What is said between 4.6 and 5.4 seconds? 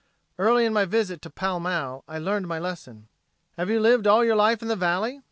in the valley?"